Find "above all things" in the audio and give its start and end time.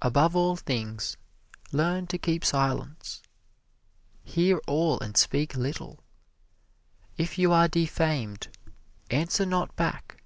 0.00-1.16